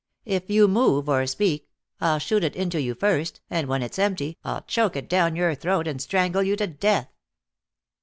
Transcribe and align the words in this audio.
If 0.25 0.49
you 0.49 0.67
move 0.67 1.07
or 1.07 1.27
speak, 1.27 1.69
I'll 1.99 2.17
shoot 2.17 2.43
it 2.43 2.55
into 2.55 2.81
you 2.81 2.95
first 2.95 3.39
and 3.51 3.67
when 3.67 3.83
it's 3.83 3.99
empty 3.99 4.35
I'll 4.43 4.63
choke 4.63 4.95
it 4.95 5.07
down 5.07 5.35
your 5.35 5.53
throat 5.53 5.87
and 5.87 6.01
strangle 6.01 6.41
you 6.41 6.55
to 6.55 6.65
death." 6.65 7.09